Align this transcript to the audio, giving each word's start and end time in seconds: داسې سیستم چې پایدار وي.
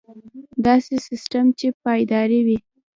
داسې 0.65 0.95
سیستم 1.07 1.45
چې 1.59 1.67
پایدار 1.83 2.29
وي. 2.45 2.57